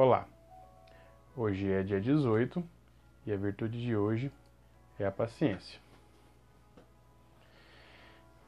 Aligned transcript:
Olá, 0.00 0.28
hoje 1.36 1.72
é 1.72 1.82
dia 1.82 2.00
18 2.00 2.62
e 3.26 3.32
a 3.32 3.36
virtude 3.36 3.82
de 3.82 3.96
hoje 3.96 4.30
é 4.96 5.04
a 5.04 5.10
paciência. 5.10 5.80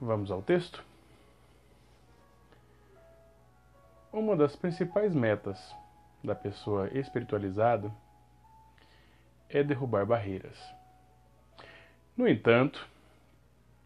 Vamos 0.01 0.31
ao 0.31 0.43
texto? 0.43 0.85
Uma 4.13 4.37
das 4.37 4.55
principais 4.55 5.13
metas 5.13 5.75
da 6.23 6.37
pessoa 6.37 6.89
espiritualizada 6.97 7.93
é 9.49 9.65
derrubar 9.65 10.07
barreiras. 10.07 10.57
No 12.17 12.29
entanto, 12.29 12.89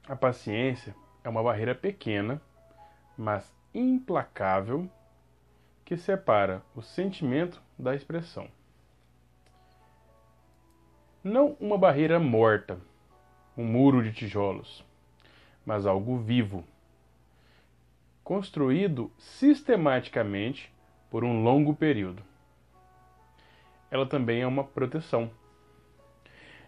a 0.07 0.15
paciência 0.15 0.95
é 1.25 1.31
uma 1.31 1.43
barreira 1.43 1.75
pequena, 1.75 2.43
mas 3.17 3.51
implacável 3.73 4.87
que 5.85 5.97
separa 5.97 6.63
o 6.75 6.81
sentimento 6.81 7.63
da 7.79 7.95
expressão. 7.95 8.49
Não 11.23 11.57
uma 11.61 11.77
barreira 11.77 12.19
morta, 12.19 12.81
um 13.57 13.65
muro 13.65 14.03
de 14.03 14.13
tijolos, 14.13 14.85
mas 15.65 15.87
algo 15.87 16.19
vivo, 16.19 16.65
construído 18.23 19.13
sistematicamente 19.19 20.73
por 21.11 21.23
um 21.23 21.43
longo 21.43 21.75
período. 21.75 22.23
Ela 23.91 24.07
também 24.07 24.41
é 24.41 24.47
uma 24.47 24.65
proteção. 24.65 25.31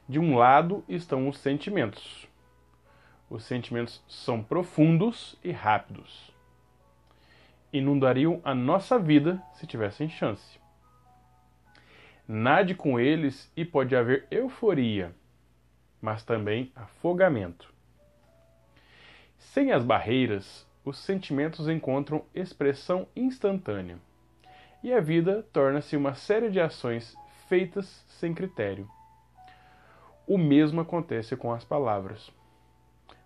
De 0.09 0.19
um 0.19 0.37
lado 0.37 0.85
estão 0.89 1.29
os 1.29 1.39
sentimentos. 1.39 2.29
Os 3.29 3.45
sentimentos 3.45 4.03
são 4.07 4.43
profundos 4.43 5.37
e 5.43 5.51
rápidos 5.51 6.36
inundariam 7.77 8.41
a 8.45 8.55
nossa 8.55 8.99
vida 8.99 9.43
se 9.55 9.67
tivessem 9.67 10.09
chance. 10.09 10.59
Nade 12.27 12.75
com 12.75 12.99
eles 12.99 13.53
e 13.57 13.65
pode 13.65 13.95
haver 13.95 14.27
euforia, 14.31 15.15
mas 16.01 16.25
também 16.25 16.73
afogamento. 16.75 17.73
Sem 19.39 19.73
as 19.73 19.85
barreiras, 19.85 20.67
os 20.85 20.99
sentimentos 20.99 21.69
encontram 21.69 22.25
expressão 22.35 23.07
instantânea 23.15 23.99
e 24.83 24.93
a 24.93 25.01
vida 25.01 25.45
torna-se 25.53 25.97
uma 25.97 26.15
série 26.15 26.51
de 26.51 26.61
ações 26.61 27.17
feitas 27.49 28.05
sem 28.09 28.35
critério. 28.35 28.89
O 30.27 30.39
mesmo 30.39 30.81
acontece 30.81 31.37
com 31.37 31.53
as 31.53 31.65
palavras. 31.65 32.31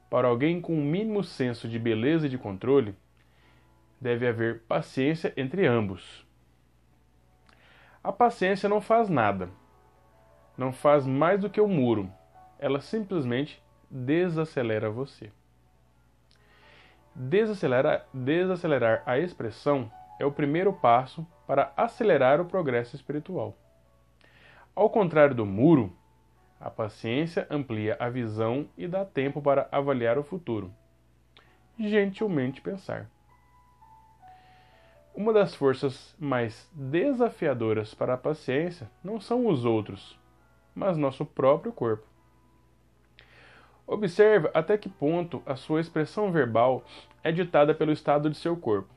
Para 0.09 0.29
alguém 0.29 0.61
com 0.61 0.75
o 0.75 0.79
um 0.79 0.85
mínimo 0.85 1.23
senso 1.23 1.69
de 1.69 1.79
beleza 1.79 2.27
e 2.27 2.31
de 2.31 2.39
controle, 2.39 2.95
deve 4.01 4.27
haver 4.27 4.63
paciência 4.63 5.33
entre 5.37 5.67
ambos. 5.67 6.27
A 8.03 8.11
paciência 8.11 8.69
não 8.69 8.81
faz 8.81 9.09
nada, 9.09 9.51
não 10.57 10.73
faz 10.73 11.07
mais 11.07 11.41
do 11.41 11.51
que 11.51 11.61
o 11.61 11.67
um 11.67 11.69
muro, 11.69 12.11
ela 12.59 12.81
simplesmente 12.81 13.63
desacelera 13.91 14.91
você. 14.91 15.31
Desacelerar, 17.15 18.07
desacelerar 18.15 19.03
a 19.05 19.19
expressão 19.19 19.93
é 20.19 20.25
o 20.25 20.33
primeiro 20.33 20.73
passo 20.73 21.27
para 21.47 21.73
acelerar 21.77 22.41
o 22.41 22.47
progresso 22.47 22.97
espiritual. 22.97 23.57
Ao 24.75 24.89
contrário 24.89 25.35
do 25.35 25.45
muro, 25.45 25.93
a 26.61 26.71
paciência 26.71 27.47
amplia 27.51 27.97
a 27.99 28.09
visão 28.09 28.69
e 28.77 28.87
dá 28.87 29.05
tempo 29.05 29.43
para 29.43 29.69
avaliar 29.73 30.19
o 30.19 30.23
futuro. 30.23 30.73
Gentilmente 31.79 32.61
pensar. 32.61 33.11
Uma 35.15 35.33
das 35.33 35.55
forças 35.55 36.15
mais 36.19 36.71
desafiadoras 36.73 37.93
para 37.93 38.15
a 38.15 38.19
paciência 38.19 38.91
não 39.03 39.21
são 39.21 39.47
os 39.47 39.65
outros, 39.65 40.19
mas 40.75 40.97
nosso 40.97 41.27
próprio 41.27 41.73
corpo. 41.73 42.07
Observe 43.87 44.49
até 44.55 44.79
que 44.79 44.89
ponto 44.89 45.43
a 45.45 45.57
sua 45.57 45.81
expressão 45.81 46.31
verbal 46.31 46.85
é 47.25 47.33
ditada 47.33 47.75
pelo 47.75 47.91
estado 47.91 48.31
de 48.31 48.37
seu 48.37 48.57
corpo. 48.57 48.89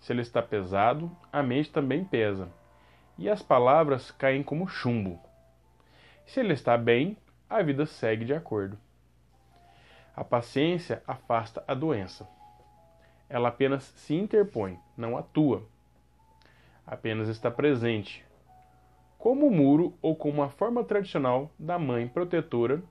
Se 0.00 0.12
ele 0.12 0.22
está 0.22 0.42
pesado, 0.42 1.14
a 1.30 1.42
mente 1.42 1.70
também 1.70 2.02
pesa, 2.02 2.48
e 3.18 3.28
as 3.28 3.42
palavras 3.42 4.10
caem 4.10 4.42
como 4.42 4.66
chumbo. 4.66 5.20
Se 6.24 6.40
ele 6.40 6.54
está 6.54 6.78
bem, 6.78 7.16
a 7.48 7.62
vida 7.62 7.84
segue 7.84 8.24
de 8.24 8.32
acordo. 8.32 8.78
A 10.16 10.24
paciência 10.24 11.02
afasta 11.06 11.62
a 11.68 11.74
doença. 11.74 12.26
Ela 13.32 13.48
apenas 13.48 13.84
se 13.84 14.14
interpõe, 14.14 14.78
não 14.94 15.16
atua. 15.16 15.62
Apenas 16.86 17.30
está 17.30 17.50
presente, 17.50 18.22
como 19.16 19.46
o 19.46 19.50
muro 19.50 19.94
ou 20.02 20.14
como 20.14 20.42
a 20.42 20.50
forma 20.50 20.84
tradicional 20.84 21.50
da 21.58 21.78
mãe 21.78 22.06
protetora, 22.06 22.82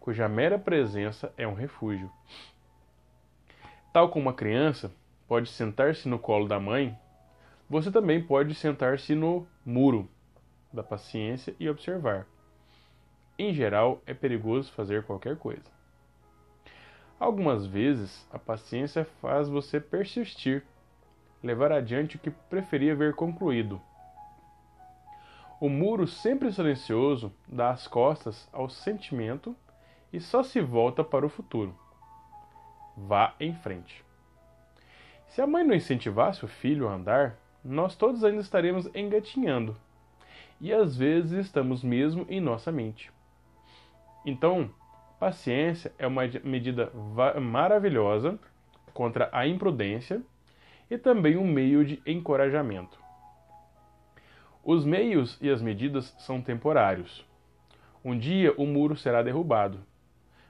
cuja 0.00 0.26
mera 0.30 0.58
presença 0.58 1.30
é 1.36 1.46
um 1.46 1.52
refúgio. 1.52 2.10
Tal 3.92 4.08
como 4.08 4.30
a 4.30 4.34
criança 4.34 4.90
pode 5.28 5.50
sentar-se 5.50 6.08
no 6.08 6.18
colo 6.18 6.48
da 6.48 6.58
mãe, 6.58 6.98
você 7.68 7.92
também 7.92 8.24
pode 8.24 8.54
sentar-se 8.54 9.14
no 9.14 9.46
muro 9.62 10.08
da 10.72 10.82
paciência 10.82 11.54
e 11.60 11.68
observar. 11.68 12.26
Em 13.38 13.52
geral, 13.52 14.00
é 14.06 14.14
perigoso 14.14 14.72
fazer 14.72 15.02
qualquer 15.02 15.36
coisa. 15.36 15.81
Algumas 17.22 17.64
vezes, 17.64 18.26
a 18.32 18.38
paciência 18.38 19.04
faz 19.20 19.48
você 19.48 19.78
persistir, 19.78 20.64
levar 21.40 21.70
adiante 21.70 22.16
o 22.16 22.18
que 22.18 22.32
preferia 22.32 22.96
ver 22.96 23.14
concluído. 23.14 23.80
O 25.60 25.68
muro 25.68 26.04
sempre 26.04 26.50
silencioso 26.50 27.32
dá 27.46 27.70
as 27.70 27.86
costas 27.86 28.48
ao 28.52 28.68
sentimento 28.68 29.54
e 30.12 30.18
só 30.18 30.42
se 30.42 30.60
volta 30.60 31.04
para 31.04 31.24
o 31.24 31.28
futuro. 31.28 31.72
Vá 32.96 33.36
em 33.38 33.54
frente. 33.54 34.04
Se 35.28 35.40
a 35.40 35.46
mãe 35.46 35.62
não 35.62 35.76
incentivasse 35.76 36.44
o 36.44 36.48
filho 36.48 36.88
a 36.88 36.94
andar, 36.94 37.36
nós 37.64 37.94
todos 37.94 38.24
ainda 38.24 38.40
estaremos 38.40 38.90
engatinhando. 38.96 39.76
E 40.60 40.72
às 40.72 40.96
vezes 40.96 41.46
estamos 41.46 41.84
mesmo 41.84 42.26
em 42.28 42.40
nossa 42.40 42.72
mente. 42.72 43.12
Então, 44.26 44.74
Paciência 45.22 45.92
é 46.00 46.06
uma 46.08 46.22
medida 46.42 46.90
maravilhosa 47.40 48.36
contra 48.92 49.28
a 49.30 49.46
imprudência 49.46 50.20
e 50.90 50.98
também 50.98 51.36
um 51.36 51.46
meio 51.46 51.84
de 51.84 52.02
encorajamento. 52.04 52.98
Os 54.64 54.84
meios 54.84 55.38
e 55.40 55.48
as 55.48 55.62
medidas 55.62 56.12
são 56.18 56.42
temporários. 56.42 57.24
Um 58.04 58.18
dia 58.18 58.52
o 58.56 58.66
muro 58.66 58.96
será 58.96 59.22
derrubado. 59.22 59.78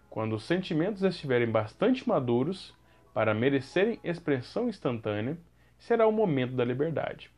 Quando 0.08 0.36
os 0.36 0.44
sentimentos 0.44 1.02
estiverem 1.02 1.50
bastante 1.50 2.08
maduros 2.08 2.74
para 3.12 3.34
merecerem 3.34 4.00
expressão 4.02 4.70
instantânea, 4.70 5.36
será 5.78 6.06
o 6.06 6.12
momento 6.12 6.54
da 6.54 6.64
liberdade. 6.64 7.30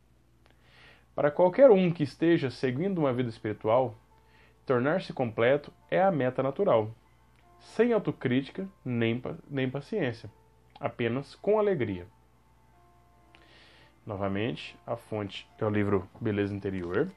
Para 1.13 1.29
qualquer 1.29 1.69
um 1.69 1.91
que 1.91 2.03
esteja 2.03 2.49
seguindo 2.49 2.99
uma 2.99 3.11
vida 3.11 3.27
espiritual, 3.27 3.93
tornar-se 4.65 5.11
completo 5.11 5.69
é 5.91 6.01
a 6.01 6.09
meta 6.09 6.41
natural 6.41 6.95
sem 7.59 7.93
autocrítica 7.93 8.67
nem, 8.83 9.21
nem 9.49 9.69
paciência, 9.69 10.29
apenas 10.79 11.35
com 11.35 11.59
alegria. 11.59 12.07
Novamente, 14.05 14.77
a 14.85 14.95
fonte 14.95 15.49
é 15.57 15.65
o 15.65 15.69
livro 15.69 16.07
Beleza 16.21 16.53
Interior. 16.53 17.11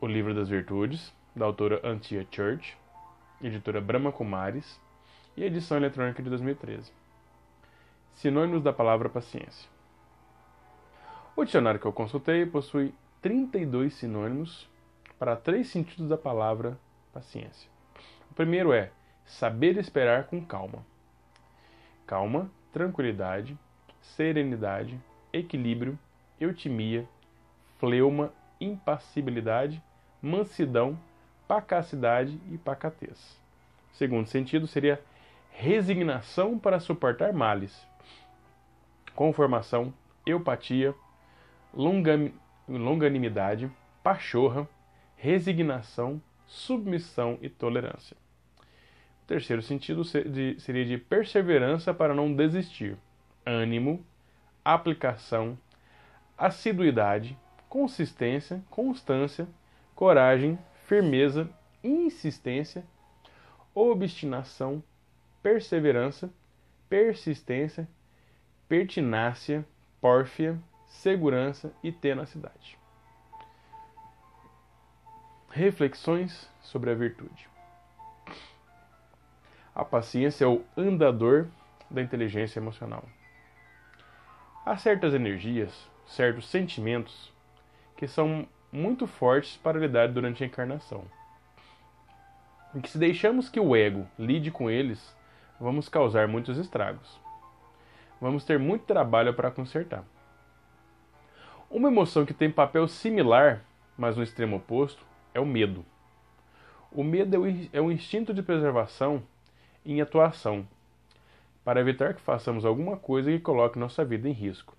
O 0.00 0.06
livro 0.06 0.34
das 0.34 0.48
Virtudes, 0.48 1.14
da 1.36 1.44
autora 1.44 1.80
Antia 1.86 2.26
Church, 2.30 2.76
editora 3.42 3.80
Brahma 3.80 4.10
Kumaris, 4.10 4.80
e 5.36 5.44
edição 5.44 5.76
eletrônica 5.76 6.22
de 6.22 6.30
2013. 6.30 6.92
Sinônimos 8.14 8.62
da 8.62 8.72
palavra 8.72 9.08
paciência. 9.08 9.68
O 11.36 11.44
dicionário 11.44 11.80
que 11.80 11.86
eu 11.86 11.92
consultei 11.92 12.46
possui 12.46 12.94
32 13.20 13.94
sinônimos 13.94 14.68
para 15.18 15.36
três 15.36 15.68
sentidos 15.68 16.08
da 16.08 16.16
palavra 16.16 16.78
paciência. 17.12 17.70
O 18.30 18.34
primeiro 18.34 18.72
é 18.72 18.90
saber 19.24 19.76
esperar 19.76 20.24
com 20.24 20.44
calma. 20.44 20.84
Calma, 22.06 22.50
tranquilidade, 22.72 23.56
serenidade, 24.00 25.00
equilíbrio, 25.32 25.98
eutimia, 26.40 27.08
fleuma, 27.78 28.32
impassibilidade, 28.60 29.82
mansidão, 30.20 30.98
pacacidade 31.46 32.40
e 32.50 32.58
pacatez. 32.58 33.40
O 33.92 33.96
segundo 33.96 34.26
sentido 34.26 34.66
seria 34.66 35.00
resignação 35.50 36.58
para 36.58 36.80
suportar 36.80 37.32
males, 37.32 37.86
conformação, 39.14 39.94
eupatia, 40.26 40.94
longanimidade, 42.66 43.70
pachorra, 44.02 44.68
resignação, 45.24 46.20
submissão 46.46 47.38
e 47.40 47.48
tolerância. 47.48 48.14
O 49.22 49.26
terceiro 49.26 49.62
sentido 49.62 50.04
seria 50.04 50.84
de 50.84 50.98
perseverança 50.98 51.94
para 51.94 52.12
não 52.12 52.34
desistir, 52.34 52.98
ânimo, 53.46 54.04
aplicação, 54.62 55.56
assiduidade, 56.36 57.38
consistência, 57.70 58.62
constância, 58.68 59.48
coragem, 59.94 60.58
firmeza, 60.84 61.48
insistência, 61.82 62.84
obstinação, 63.74 64.84
perseverança, 65.42 66.30
persistência, 66.86 67.88
pertinácia, 68.68 69.64
pórfia, 70.02 70.60
segurança 70.86 71.72
e 71.82 71.90
tenacidade. 71.90 72.83
Reflexões 75.56 76.50
sobre 76.60 76.90
a 76.90 76.94
virtude. 76.96 77.48
A 79.72 79.84
paciência 79.84 80.46
é 80.46 80.48
o 80.48 80.64
andador 80.76 81.46
da 81.88 82.02
inteligência 82.02 82.58
emocional. 82.58 83.04
Há 84.66 84.76
certas 84.76 85.14
energias, 85.14 85.88
certos 86.08 86.48
sentimentos 86.48 87.32
que 87.96 88.08
são 88.08 88.48
muito 88.72 89.06
fortes 89.06 89.56
para 89.56 89.78
lidar 89.78 90.08
durante 90.08 90.42
a 90.42 90.46
encarnação. 90.48 91.04
E 92.74 92.80
que 92.80 92.90
se 92.90 92.98
deixamos 92.98 93.48
que 93.48 93.60
o 93.60 93.76
ego 93.76 94.08
lide 94.18 94.50
com 94.50 94.68
eles, 94.68 95.16
vamos 95.60 95.88
causar 95.88 96.26
muitos 96.26 96.58
estragos. 96.58 97.20
Vamos 98.20 98.44
ter 98.44 98.58
muito 98.58 98.86
trabalho 98.86 99.32
para 99.32 99.52
consertar. 99.52 100.02
Uma 101.70 101.90
emoção 101.90 102.26
que 102.26 102.34
tem 102.34 102.50
papel 102.50 102.88
similar, 102.88 103.62
mas 103.96 104.16
no 104.16 104.24
extremo 104.24 104.56
oposto, 104.56 105.13
é 105.34 105.40
o 105.40 105.44
medo. 105.44 105.84
O 106.90 107.02
medo 107.02 107.34
é 107.72 107.80
o 107.80 107.90
é 107.90 107.92
instinto 107.92 108.32
de 108.32 108.42
preservação 108.42 109.22
em 109.84 110.00
atuação, 110.00 110.66
para 111.64 111.80
evitar 111.80 112.14
que 112.14 112.20
façamos 112.20 112.64
alguma 112.64 112.96
coisa 112.96 113.30
que 113.30 113.40
coloque 113.40 113.78
nossa 113.78 114.04
vida 114.04 114.28
em 114.28 114.32
risco. 114.32 114.76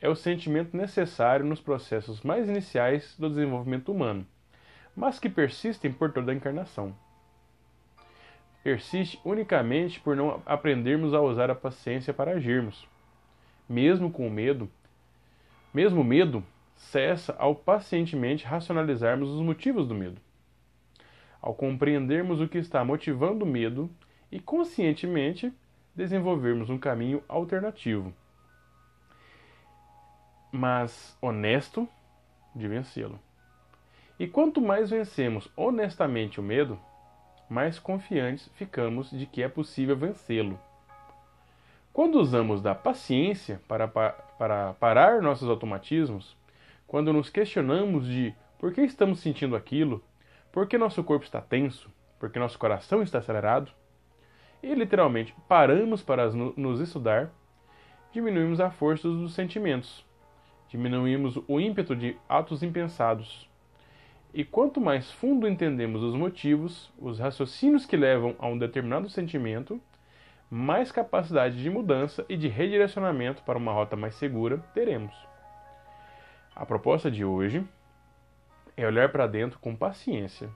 É 0.00 0.08
o 0.08 0.16
sentimento 0.16 0.76
necessário 0.76 1.46
nos 1.46 1.60
processos 1.60 2.22
mais 2.22 2.48
iniciais 2.48 3.14
do 3.18 3.28
desenvolvimento 3.28 3.92
humano, 3.92 4.26
mas 4.96 5.18
que 5.18 5.28
persistem 5.28 5.92
por 5.92 6.12
toda 6.12 6.32
a 6.32 6.34
encarnação. 6.34 6.94
Persiste 8.62 9.20
unicamente 9.24 10.00
por 10.00 10.16
não 10.16 10.42
aprendermos 10.44 11.14
a 11.14 11.20
usar 11.20 11.50
a 11.50 11.54
paciência 11.54 12.12
para 12.12 12.32
agirmos. 12.32 12.86
Mesmo 13.68 14.10
com 14.10 14.26
o 14.26 14.30
medo, 14.30 14.68
mesmo 15.72 16.00
o 16.00 16.04
medo 16.04 16.44
cessa 16.80 17.36
ao 17.38 17.54
pacientemente 17.54 18.44
racionalizarmos 18.44 19.28
os 19.28 19.40
motivos 19.40 19.86
do 19.86 19.94
medo. 19.94 20.20
Ao 21.40 21.54
compreendermos 21.54 22.40
o 22.40 22.48
que 22.48 22.58
está 22.58 22.84
motivando 22.84 23.44
o 23.44 23.48
medo 23.48 23.90
e 24.32 24.40
conscientemente 24.40 25.52
desenvolvermos 25.94 26.70
um 26.70 26.78
caminho 26.78 27.22
alternativo, 27.28 28.12
mas 30.50 31.16
honesto 31.20 31.88
de 32.54 32.66
vencê-lo. 32.66 33.18
E 34.18 34.26
quanto 34.26 34.60
mais 34.60 34.90
vencemos 34.90 35.50
honestamente 35.56 36.40
o 36.40 36.42
medo, 36.42 36.78
mais 37.48 37.78
confiantes 37.78 38.48
ficamos 38.54 39.10
de 39.10 39.26
que 39.26 39.42
é 39.42 39.48
possível 39.48 39.96
vencê-lo. 39.96 40.58
Quando 41.92 42.20
usamos 42.20 42.62
da 42.62 42.74
paciência 42.74 43.60
para, 43.66 43.88
para 43.88 44.72
parar 44.74 45.20
nossos 45.20 45.48
automatismos, 45.48 46.36
quando 46.90 47.12
nos 47.12 47.30
questionamos 47.30 48.04
de 48.04 48.34
por 48.58 48.74
que 48.74 48.80
estamos 48.80 49.20
sentindo 49.20 49.54
aquilo, 49.54 50.02
por 50.50 50.66
que 50.66 50.76
nosso 50.76 51.04
corpo 51.04 51.24
está 51.24 51.40
tenso, 51.40 51.88
por 52.18 52.30
que 52.30 52.38
nosso 52.40 52.58
coração 52.58 53.00
está 53.00 53.18
acelerado, 53.18 53.70
e 54.60 54.74
literalmente 54.74 55.32
paramos 55.46 56.02
para 56.02 56.28
nos 56.32 56.80
estudar, 56.80 57.30
diminuímos 58.12 58.60
a 58.60 58.72
força 58.72 59.06
dos 59.06 59.34
sentimentos, 59.34 60.04
diminuímos 60.68 61.38
o 61.46 61.60
ímpeto 61.60 61.94
de 61.94 62.16
atos 62.28 62.60
impensados. 62.60 63.48
E 64.34 64.42
quanto 64.44 64.80
mais 64.80 65.12
fundo 65.12 65.46
entendemos 65.46 66.02
os 66.02 66.16
motivos, 66.16 66.92
os 66.98 67.20
raciocínios 67.20 67.86
que 67.86 67.96
levam 67.96 68.34
a 68.36 68.48
um 68.48 68.58
determinado 68.58 69.08
sentimento, 69.08 69.80
mais 70.50 70.90
capacidade 70.90 71.62
de 71.62 71.70
mudança 71.70 72.26
e 72.28 72.36
de 72.36 72.48
redirecionamento 72.48 73.44
para 73.44 73.58
uma 73.58 73.72
rota 73.72 73.94
mais 73.94 74.16
segura 74.16 74.58
teremos. 74.74 75.29
A 76.60 76.66
proposta 76.66 77.10
de 77.10 77.24
hoje 77.24 77.66
é 78.76 78.86
olhar 78.86 79.10
para 79.10 79.26
dentro 79.26 79.58
com 79.60 79.74
paciência, 79.74 80.50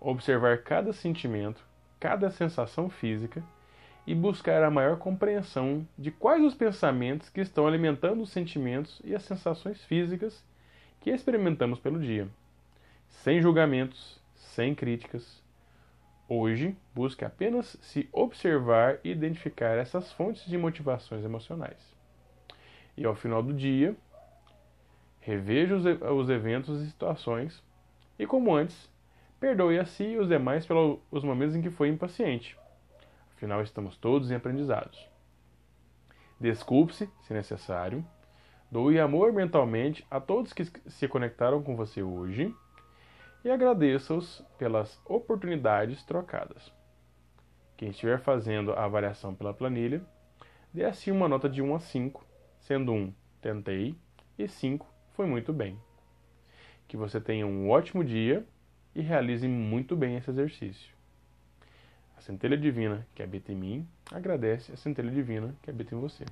observar 0.00 0.64
cada 0.64 0.92
sentimento 0.92 1.64
cada 2.00 2.30
sensação 2.30 2.90
física 2.90 3.40
e 4.04 4.12
buscar 4.12 4.64
a 4.64 4.70
maior 4.72 4.96
compreensão 4.96 5.86
de 5.96 6.10
quais 6.10 6.42
os 6.44 6.52
pensamentos 6.52 7.28
que 7.28 7.40
estão 7.40 7.64
alimentando 7.64 8.22
os 8.22 8.30
sentimentos 8.30 9.00
e 9.04 9.14
as 9.14 9.22
sensações 9.22 9.84
físicas 9.84 10.44
que 11.00 11.10
experimentamos 11.10 11.78
pelo 11.78 12.00
dia. 12.00 12.26
Sem 13.08 13.40
julgamentos, 13.40 14.20
sem 14.34 14.74
críticas. 14.74 15.40
Hoje, 16.28 16.76
busque 16.92 17.24
apenas 17.24 17.78
se 17.80 18.08
observar 18.12 18.98
e 19.04 19.12
identificar 19.12 19.78
essas 19.78 20.10
fontes 20.10 20.44
de 20.46 20.58
motivações 20.58 21.24
emocionais. 21.24 21.94
E 22.96 23.04
ao 23.04 23.14
final 23.14 23.44
do 23.44 23.54
dia, 23.54 23.96
reveja 25.30 25.76
os 25.76 26.28
eventos 26.28 26.82
e 26.82 26.86
situações 26.86 27.62
e, 28.18 28.26
como 28.26 28.54
antes, 28.54 28.90
Perdoe 29.40 29.78
a 29.78 29.86
si 29.86 30.04
e 30.04 30.18
os 30.18 30.28
demais 30.28 30.66
pelos 30.66 31.24
momentos 31.24 31.56
em 31.56 31.62
que 31.62 31.70
foi 31.70 31.88
impaciente. 31.88 32.58
Afinal, 33.34 33.62
estamos 33.62 33.96
todos 33.96 34.30
em 34.30 34.34
aprendizados. 34.34 35.08
Desculpe-se, 36.38 37.08
se 37.22 37.32
necessário. 37.32 38.04
Doe 38.70 39.00
amor 39.00 39.32
mentalmente 39.32 40.06
a 40.10 40.20
todos 40.20 40.52
que 40.52 40.66
se 40.66 41.08
conectaram 41.08 41.62
com 41.62 41.74
você 41.74 42.02
hoje 42.02 42.54
e 43.42 43.50
agradeça-os 43.50 44.44
pelas 44.58 45.00
oportunidades 45.06 46.04
trocadas. 46.04 46.70
Quem 47.78 47.88
estiver 47.88 48.20
fazendo 48.20 48.72
a 48.72 48.84
avaliação 48.84 49.34
pela 49.34 49.54
planilha, 49.54 50.04
dê 50.70 50.84
assim 50.84 51.10
uma 51.10 51.26
nota 51.26 51.48
de 51.48 51.62
1 51.62 51.74
a 51.74 51.80
5, 51.80 52.26
sendo 52.58 52.92
1 52.92 53.14
tentei 53.40 53.96
e 54.38 54.46
5 54.46 54.86
foi 55.20 55.26
muito 55.26 55.52
bem. 55.52 55.78
Que 56.88 56.96
você 56.96 57.20
tenha 57.20 57.46
um 57.46 57.68
ótimo 57.68 58.02
dia 58.02 58.42
e 58.94 59.02
realize 59.02 59.46
muito 59.46 59.94
bem 59.94 60.16
esse 60.16 60.30
exercício. 60.30 60.94
A 62.16 62.22
centelha 62.22 62.56
divina 62.56 63.06
que 63.14 63.22
habita 63.22 63.52
em 63.52 63.54
mim 63.54 63.88
agradece 64.10 64.72
a 64.72 64.78
centelha 64.78 65.10
divina 65.10 65.54
que 65.60 65.68
habita 65.68 65.94
em 65.94 66.00
você. 66.00 66.24